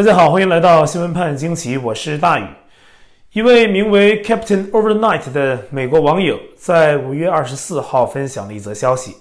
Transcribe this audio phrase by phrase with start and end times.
[0.00, 2.44] 大家好，欢迎来到新闻判惊奇，我是大宇。
[3.34, 9.16] 一位名为 Captain Overnight 的美国网友在五月二十四号分享了一则消息，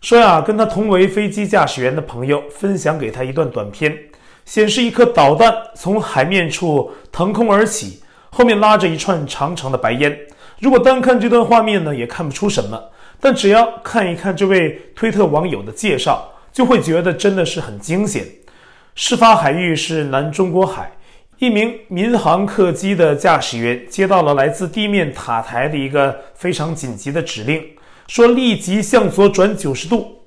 [0.00, 3.96] 说呀，跟他同为飞机驾驶员的朋友分享给他一段短片，
[4.44, 10.18] 显示一颗导弹从海面处腾空而起，后面拉着一串长长的白烟。
[10.58, 12.82] 如果单看这段画面呢，也看不出什么，
[13.20, 18.26] 但只要看一看这位推特网友的介绍，就会觉得真的是很惊险。
[19.00, 20.90] 事发海域是南中国海，
[21.38, 27.62] 一名民航客机的驾驶员接到了来自地面塔台的一个非常紧急的指令，
[28.08, 30.20] 说立即向左转九十度。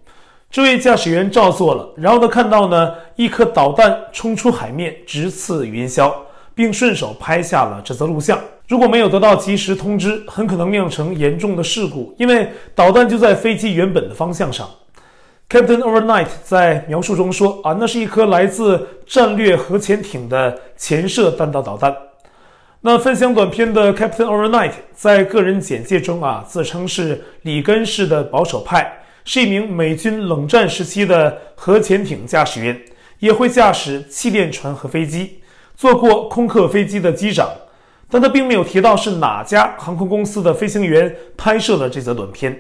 [0.50, 6.10] 这位驾驶员照做了，然后他看到呢一颗导弹冲出海面，直刺云霄，
[6.56, 8.40] 并顺手拍下了这则录像。
[8.70, 14.66] 如果没有得到及时通知，很可能酿成严重的事故，因为导弹就在飞机原本的方向上。
[15.52, 21.94] Captain Overnight 在描述中说：“啊，那是一颗来自战略核潜艇的潜射弹道导弹。”
[22.80, 32.82] 那分享短片的 Captain Overnight 在个人简介中啊，自称是里根式的保守派，是一名美军冷战时期的核潜艇驾驶员，
[33.20, 35.42] 也会驾驶气垫船和飞机，
[35.76, 37.50] 做过空客飞机的机长。
[38.10, 42.58] 但他并没有提到是哪家航空公司的飞行员拍摄了这则短片。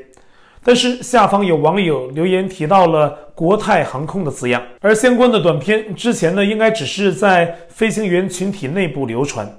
[0.63, 9.51] 但是下方有网友留言提到了国泰航空的字样，而相关的短片之前呢，应该只是在飞行员群体内部流传，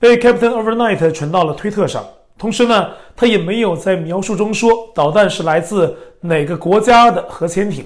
[0.00, 2.04] 被 Captain Overnight 传到了推特上。
[2.36, 7.84] 同时呢，他也没有在描述中说导弹是来自哪个国家的核潜艇。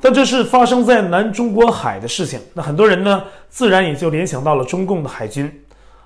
[0.00, 5.62] 但这是发生在南中国海的事情，那很多人呢，自然也就联想到了中共的海军。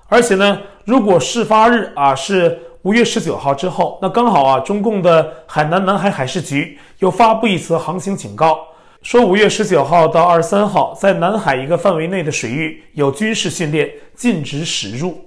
[0.09, 2.59] 而且呢，如果事发日啊是。
[2.87, 8.65] 五月十九号之后，那刚好啊，中共的海南南海海事局又发布一则航行警告，
[9.01, 15.19] 说五月十九号到二十三号，在南海一个范围内的水域有军事训练，禁止驶入。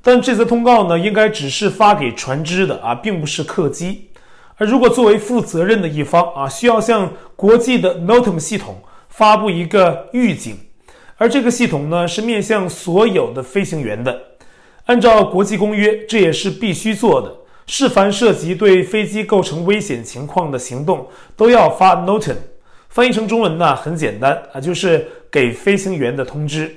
[0.00, 4.08] 但这则通告呢，应该只是发给船只的啊，并不是客机。
[4.56, 10.56] 而如果作为负责任的一方啊，需要向国际的 NOTAM 系统发布一个预警，
[11.16, 14.16] 而这个系统呢，是面向所有的飞行员的。
[14.86, 17.32] 按照国际公约，这也是必须做的。
[17.66, 21.06] 是凡涉及对飞机构成危险情况的行动，
[21.36, 22.36] 都要发 NOTAM。
[22.88, 26.74] 翻译成中文呢，很简单啊，就是给飞行员的通知。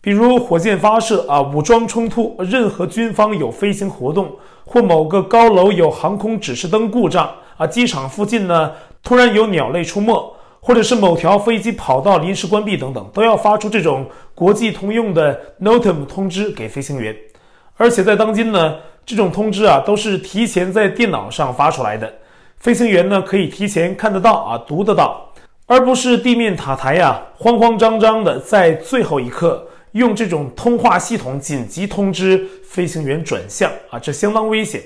[0.00, 10.36] 比如火箭发射啊，武装冲突，任何军方有飞行活动，或某个高楼有航空指示灯故障啊，机场附近呢突然有鸟类出没。
[10.60, 17.16] 或者是某条飞机跑道临时关闭等等，都要发出这种国际通用的 NOTAM 通知给飞行员。
[17.76, 18.76] 而且在当今呢，
[19.06, 22.12] 这种通知啊都是提前在电脑上发出来的，
[22.58, 25.32] 飞行员呢可以提前看得到啊，读得到，
[25.64, 34.82] 而不是地面塔台呀、啊、慌慌张张的在最后一刻用这种通话系统紧急通知飞行员转向啊，这相当危险。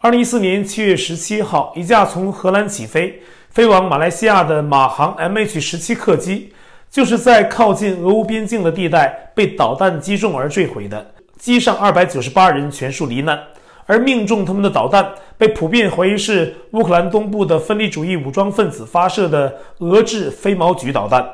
[0.00, 3.22] 二零一四年七月十七号，一架从荷兰起飞。
[3.50, 6.52] 飞往马来西亚的马航 MH17 客机，
[6.90, 11.14] 就是在靠近俄乌边境的地带被导弹击中而坠毁的。
[11.38, 13.40] 机上298人全数罹难，
[13.86, 21.26] 而命中他们的导弹被普遍怀疑是乌克兰东部的分离主义武装分子发射的俄制飞毛举导弹。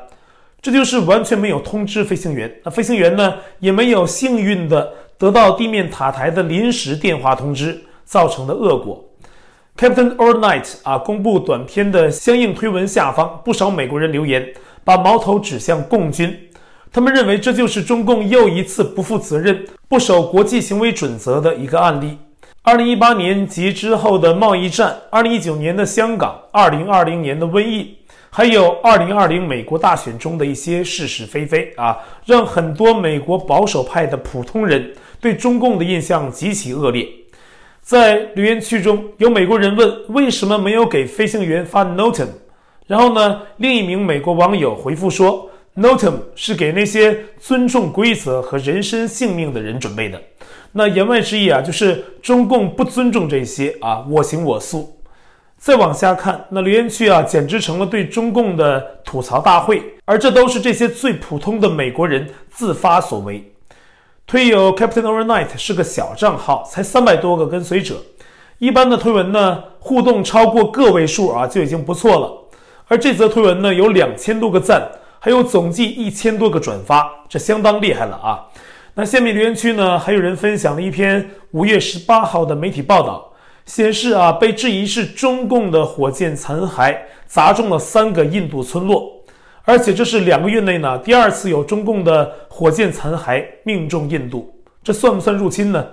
[0.61, 9.03] 这就是完全没有通知飞行员，那飞行员呢也没有幸运的得到地面塔台的临时电话通知造成的恶果。
[9.77, 14.53] Captain Overnight 啊，公布短片的相应推文下方，不少美国人留言，
[14.85, 16.33] 把矛头指向共军。
[16.93, 22.17] 他们认为这就是中共又一次不负责任、不守国际行为准则的一个案例。
[22.61, 27.97] 二零一八年及之后的贸易战，二零一九年的香港，二零二零年的瘟疫，
[28.29, 37.05] 还有二零二零美国大选中的一些是是非非啊，让很多美国保守派的普通人对中共的印象极其恶劣。
[37.85, 42.29] 在留言区中，有美国人问为什么没有给飞行员发 NOTAM，
[42.87, 50.19] 然后呢，另一名美国网友回复说，NOTAM 是给那些尊重规则和人身性命的人准备的。
[50.71, 54.99] 那言外之意啊，就是中共不尊重这些啊，我行我素。
[55.59, 63.51] 再往下看，那留言区啊，简直成了对中共的吐槽大会，而这都是这些最普通的美国人自发所为。
[64.27, 67.97] 推友 Captain Overnight 是个小账号，才三百多个跟随者。
[68.57, 72.33] 一般的推文呢，互动超过个位数啊，就已经不错了。
[72.87, 74.89] 而这则推文呢，有两千多个赞，
[75.19, 78.45] 还有总计一千多个转发，这相当厉害了啊！
[78.95, 83.31] 那下面留言区呢，还有人分享了一篇五月十八号的媒体报道，
[83.67, 86.97] 显示啊，被质疑是中共的火箭残骸
[87.27, 89.11] 砸中了三个印度村落。
[89.65, 94.53] 而且这是两个月内呢第二次有中共的火箭残骸命中印度，
[94.83, 95.85] 这算不算入侵呢？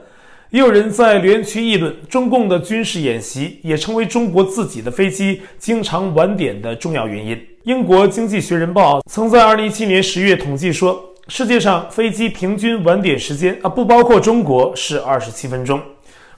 [0.50, 7.40] 也有人在留言区议论，中共的军事演习也成为中国自己的飞机经常晚点的重要原因。
[7.62, 15.80] 英国经济学人报曾在二零一七年十月统计说，世界上飞机平均晚点时间啊，不包括中国，是二十七分钟。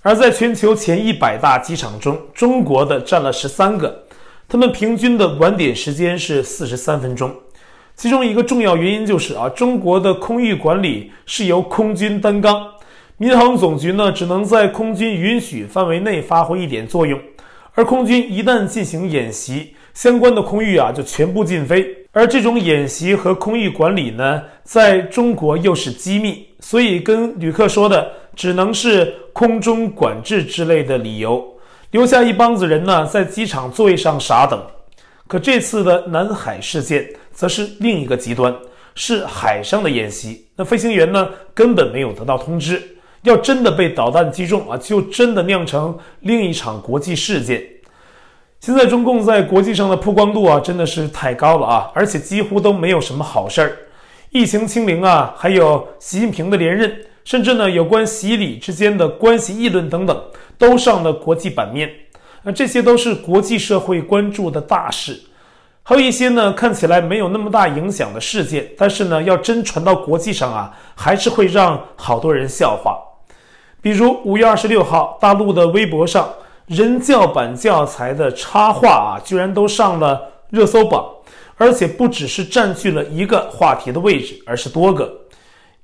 [0.02, 4.03] 而在全球前一百大机场中，中国的占了十三个。
[4.48, 7.34] 他们平均的晚点时间是四十三分钟，
[7.96, 12.66] 其中一个重要原因就是啊，中国的空域管理是由空军担纲，
[13.16, 17.18] 民航总局呢只能在空军允许范围内发挥一点作用，
[17.74, 31.53] 而空军一旦进行演习，相关的空域啊就全部禁飞，而这种演习和空域管理呢，在中国又是机密，所以跟旅客说的只能是空中管制之类的理由。
[31.94, 34.60] 留下一帮子人呢，在机场座位上傻等。
[35.28, 38.52] 可这次的南海事件则是另一个极端，
[38.96, 40.44] 是海上的演习。
[40.56, 42.82] 那飞行员呢，根本没有得到通知，
[43.22, 47.62] 要真的被导弹击中啊，就真的酿成另一场国际事件。
[48.58, 53.76] 现在中共在国际上的曝光度啊，真的是太高了啊，而且几乎都没有什么好事儿。
[54.30, 56.92] 疫情清零啊，还有习近平的连任。
[57.24, 60.22] 甚至呢，有关习礼之间的关系议论等等，
[60.58, 61.90] 都上了国际版面。
[62.42, 65.18] 那这些都是国际社会关注的大事。
[65.82, 72.98] 还有一些呢，看起来没有那么大影响的事件，但是呢，要真传到国际上啊，还是会让好多人笑话。
[73.80, 76.32] 比如五月二十六号，大陆的微博上
[76.66, 81.04] 人教版教材的插画啊，居然都上了热搜榜，
[81.56, 85.10] 而且不只是占据了一个话题的位置，而是多个。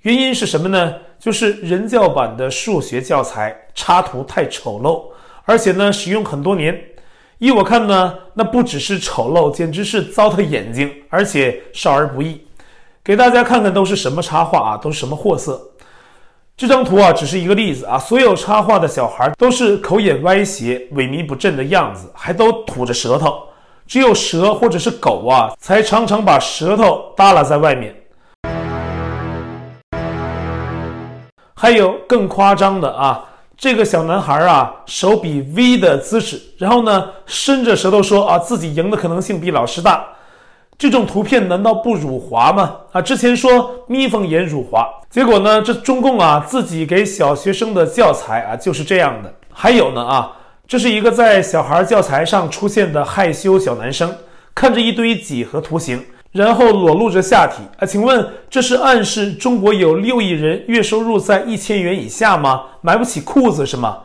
[0.01, 0.95] 原因是什么呢？
[1.21, 5.05] 就是人教版的数学教材插图太丑陋，
[5.45, 6.83] 而且呢，使用很多年。
[7.39, 12.41] 依我看呢，那不只是丑陋，简直是糟蹋眼睛，而且少儿不宜。
[13.05, 15.61] 给大家看看都是什么插画啊，都是什么货色。
[16.57, 17.99] 这张图啊，只是一个例子啊。
[17.99, 23.43] 所有插画的小孩都是口眼歪斜、萎靡不振的样子，还都吐着舌头。
[23.87, 27.95] 只有蛇或者是狗啊，才常常把舌头耷拉在外面。
[31.63, 33.23] 还有更夸张的啊，
[33.55, 40.03] 这个小男孩啊，手比 V 的姿势，然后呢，伸着舌头说啊，自己赢的可能性比老师大。
[40.79, 42.77] 这种图片难道不辱华吗？
[42.93, 49.31] 啊，之前说眯缝眼辱华，结果呢，这中共啊自己给小学生的教材啊就是这样的。
[49.53, 50.33] 还有呢啊，
[50.67, 54.11] 这是一个在小孩教材上出现的害羞小男生，
[54.55, 56.03] 看着一堆几何图形。
[56.33, 62.63] 然后裸露着下体啊，请问这是暗示中国有六亿人月收入在一千元以下吗？
[62.81, 63.99] 买不起裤子是吗？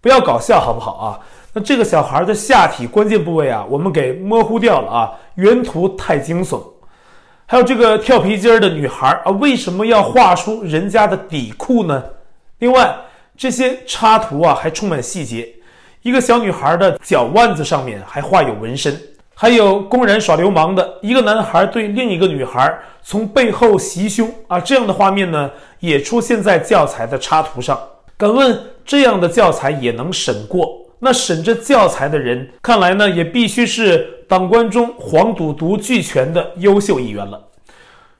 [0.00, 1.18] 不要搞笑好不好啊？
[1.52, 6.62] 那这个小孩的下体关键部位啊，我们给模糊掉了啊，原图太惊悚。
[7.46, 12.04] 还有这个跳皮筋儿的女孩啊，为什么要画出人家的底裤呢？
[12.58, 12.94] 另外，
[13.36, 15.48] 这些插图啊还充满细节，
[16.02, 19.00] 一个小女孩的脚腕子上面还画有纹身。
[19.42, 27.80] 还有公然耍流氓的一个男孩对另一个女孩从背后袭胸啊，这样的画面呢也出现在教材的插图上。
[28.18, 30.68] 敢问这样的教材也能审过？
[30.98, 37.42] 那审这教材的人，看来呢也必须是党官中黄赌毒俱全的优秀一员了。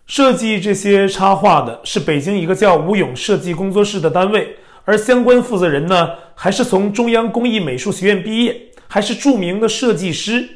[0.07, 8.59] 设计这些插画的是北京一个叫吴勇设计工作室的单位，而相关负责人呢还是从中央工艺美术学院毕业，
[8.89, 10.49] 还是著名的设计师。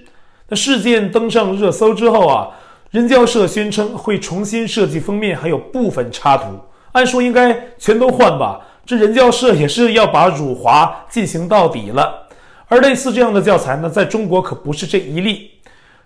[0.48, 2.48] 那事件登上热搜之后啊，
[2.90, 6.44] 人教社宣称会重新设计封面，还有部分插图。
[6.92, 8.60] 按说应该全都换吧？
[8.86, 12.28] 这人教社也是要把辱华进行到底了。
[12.68, 15.50] 而类似这样的教材呢，在中国可不是这一例。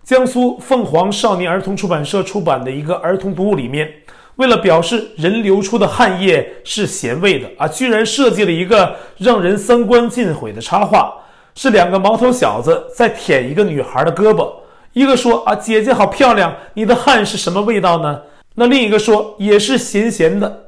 [0.04, 3.92] 江苏凤凰少年儿童出版社出版的一个儿童读物里面，
[4.36, 11.12] 为了表示人流出的汗液是咸味的啊，居然设计了一个让人三观尽毁的插画。
[11.60, 14.48] 是两个毛头小子在舔一个女孩的胳膊，
[14.92, 18.22] 一个说啊，姐姐好漂亮，你的汗是什么味道呢？
[18.54, 20.66] 那另一个说也是咸咸的。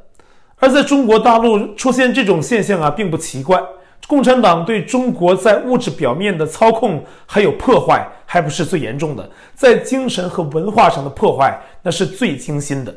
[0.57, 3.63] 而在中国大陆出现这种现象啊，并不奇怪。
[4.09, 12.93] 共产党对中国在物质表面的操控还有破坏，还不是最严重的，在精神和文化上的破坏，那是最惊心的。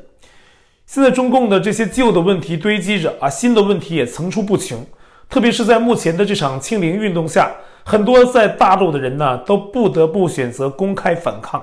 [0.88, 4.84] 现在中共的这些旧的问题堆积着啊，新的问题也层出不穷，
[5.34, 7.52] 特别是在目前的这场清零运动下。
[7.84, 11.60] 很多在大陆的人呢，都不得不选择公开反抗。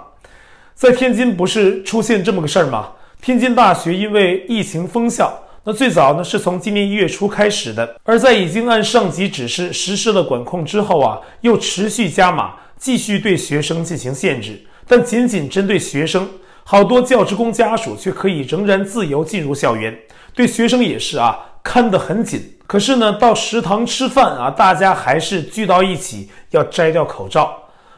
[0.75, 2.89] 在天津不是出现这么个事儿吗？
[3.23, 16.29] 天津大学因为疫情封校，那最早呢是从今年一月初开始的，而在已经按上级指示实施了管控之后啊，又持续加码，继续对学生进行限制，但仅仅针对学生，
[16.65, 19.97] 好多教职工家属却可以仍然自由进入校园，
[20.35, 22.57] 对学生也是啊，看得很紧。
[22.67, 27.57] 可是呢，到食堂吃饭啊，大家还是聚到一起要摘掉口罩，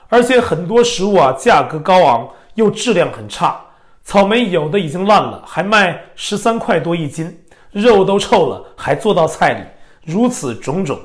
[0.08, 3.60] 而且很多食物啊，价格高昂又质量很差。
[4.02, 7.38] 草莓有的已经烂了，还卖十三块多一斤，
[7.70, 9.60] 肉都臭了，还做到菜里，
[10.12, 10.98] 如此种种。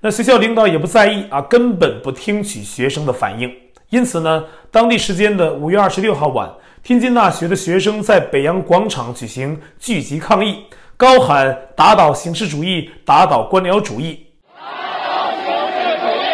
[0.00, 3.50] 那学校领导也不在意啊，根本不听取学生的反应。
[3.88, 10.64] 因此呢，当地时间的五月二十六号晚，天津大学的学生在北洋广场举行聚集抗议，
[10.98, 14.28] 高喊“打倒形式主义，打倒官僚主义”。
[14.56, 14.62] 打
[15.04, 16.24] 倒形式主义，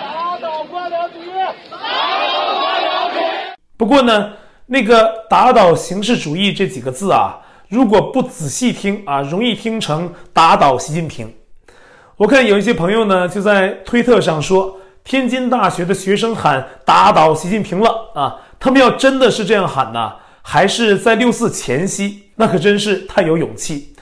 [0.00, 1.28] 打倒官僚主义，
[1.70, 3.20] 打倒官僚主义。
[3.76, 4.32] 不过呢，
[4.64, 11.30] 那个“打倒形式主义”这几个字啊，如果不仔细听啊，容易听成“打倒习近平”。
[12.16, 14.78] 我看有一些朋友呢，就在推特上说。
[15.04, 18.40] 天津大学的学生喊“打倒习近平”了啊！
[18.58, 23.94] 他们要真的是这样喊呢，还是在六四前夕，那可真是太有勇气。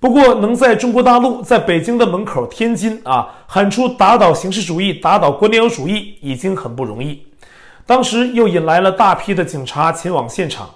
[0.00, 7.20] 不过，能在中国大陆，在北京的门口天津啊，喊出“打倒形式主义，打倒官僚主义”已经很不容易。
[7.84, 10.70] 当时又引来了大批的警察前往现场，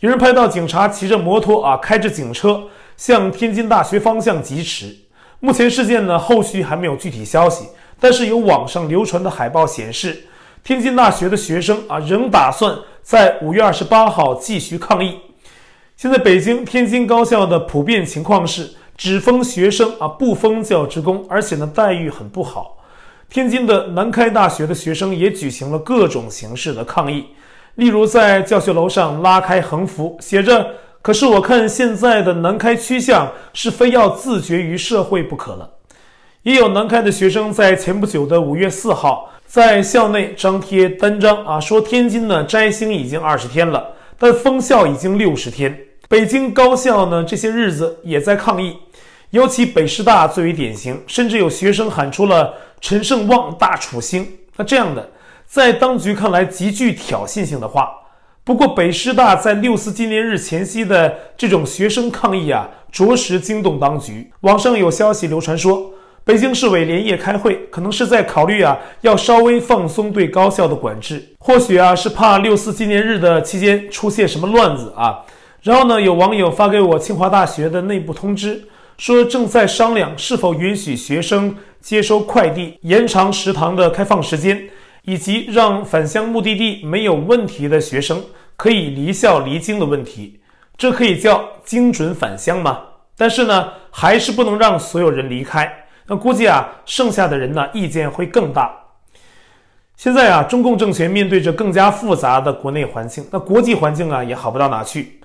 [0.00, 2.64] 有人拍到警察骑着摩托啊，开着警车
[2.98, 4.94] 向天津大学方向疾驰。
[5.40, 7.66] 目前事件呢，后续还没有具体消息。
[7.98, 10.24] 但是有网上流传的海报显示，
[10.62, 15.16] 天津大学的学生啊，仍打算在五月二十八号继续抗议。
[15.96, 22.76] 现在北京、天津高校的普遍情况是，只封学生啊，不封教职工，而且呢，待遇很不好。
[23.30, 27.24] 天津的南开大学的学生也举行了各种形式的抗议，
[27.76, 30.68] 例如在教学楼上拉开横幅，写着
[31.00, 35.70] “可是我看现在的南开趋向是非要自绝于社会不可了”。
[36.44, 45.84] 也有南开的学生在前不久的五月四号，在校内张贴单张啊，说天津呢摘星已经二十天了，但封校已经六十天。
[46.08, 48.76] 北京高校呢这些日子也在抗议，
[49.30, 54.26] 尤其北师大最为典型，甚至有学生喊出了“陈胜旺大楚兴”。
[54.56, 55.10] 那这样的，
[55.44, 57.90] 在当局看来极具挑衅性的话。
[58.44, 64.30] 不过北师大在六四纪念日前夕的这种学生抗议啊，着实惊动当局。
[64.42, 65.90] 网上有消息流传说。
[66.24, 75.24] 北京市委连夜开会，可能是在考虑啊，要稍微放松对高校的管制，或许啊是怕六四纪念日的期间出现什么乱子啊。
[75.62, 78.66] 然后呢，有网友发给我清华大学的内部通知，
[78.98, 84.68] 说正在商量是否允许学生接收快递、延长食堂的开放时间，
[85.02, 88.22] 以及让返乡目的地没有问题的学生
[88.56, 90.40] 可以离校离京的问题。
[90.76, 92.80] 这可以叫精准返乡吗？
[93.16, 95.72] 但是呢，还是不能让所有人离开。
[96.06, 98.70] 那估计啊，剩下的人呢，意见会更大。
[99.96, 105.15] 现在啊，中共政权面对着更加复杂的国内环境，那国际环境啊，也好不到哪去。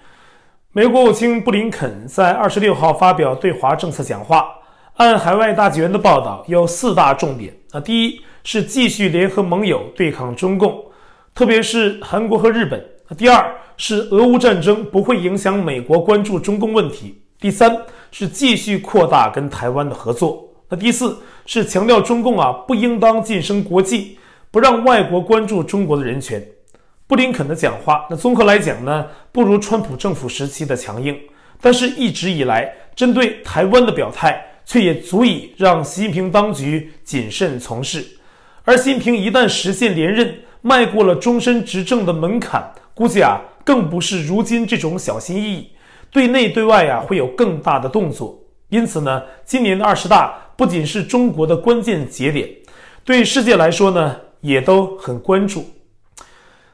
[0.73, 4.55] 美国国务卿布林肯在二十六号发表对华政策讲话，
[4.93, 7.53] 按海外大纪元的报道，有四大重点。
[7.71, 10.81] 啊，第一是继续联合盟友对抗中共，
[11.35, 12.81] 特别是韩国和日本。
[13.17, 17.21] 第二是俄乌战争不会影响美国关注中共问题。
[17.37, 17.77] 第三
[18.09, 20.41] 是继续扩大跟台湾的合作。
[20.69, 24.17] 那第四是强调中共啊不应当晋升国际，
[24.49, 26.41] 不让外国关注中国的人权。
[27.11, 31.13] 布林肯的讲话，那综合来讲呢，不如川普政府时期的强硬，
[31.59, 38.01] 但是一直以来针对台湾的表态，却也足以让习近平当局谨慎从事。
[38.63, 42.63] 而习近平一旦实现连任，迈过了终身执政的门槛，
[42.95, 45.67] 估计啊更不是如今这种小心翼翼，
[46.11, 48.41] 对内对外啊会有更大的动作。
[48.69, 50.33] 因此呢，今年的二十大。
[50.55, 52.47] 不仅是中国的关键节点，
[53.03, 55.65] 对世界来说呢，也都很关注。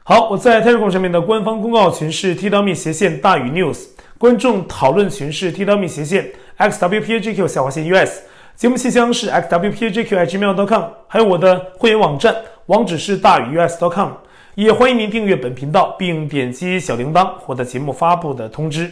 [0.08, 8.22] 好，我在 Telegram 上面的官方公告群是 T-me 斜线大于 News，观众讨论群是 T-me 斜线 XWPAGQ 下划线 US，
[8.56, 12.34] 节目信箱是 XWPAGQ@gmail.com，还有我的会员网站，
[12.68, 14.12] 网址是大于 US.com，
[14.54, 18.90] 也欢迎您订阅本频道并点击小铃铛获得节目发布的通知。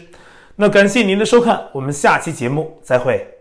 [0.57, 3.36] 那感谢您的收看，我们下期节目再会。